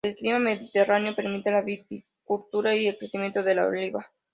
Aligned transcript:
El 0.03 0.15
clima 0.15 0.39
mediterráneo 0.39 1.13
permite 1.15 1.51
la 1.51 1.61
viticultura 1.61 2.75
y 2.75 2.87
el 2.87 2.97
crecimiento 2.97 3.43
de 3.43 3.53
la 3.53 3.67
oliva. 3.67 4.09